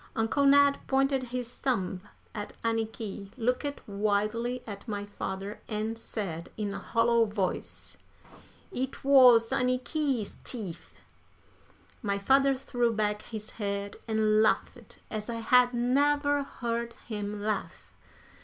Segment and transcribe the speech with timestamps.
[0.15, 2.01] Uncle Ned pointed his thumb
[2.33, 7.97] at Anniky, looked wildly at my father, and said, in a hollow voice:
[8.71, 10.95] "It wuz Anniky's teef!"
[12.01, 17.93] My father threw back his head and laughed as I had never heard him laugh.